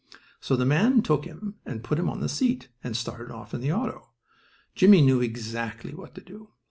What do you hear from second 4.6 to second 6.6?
Jimmie knew exactly what to do.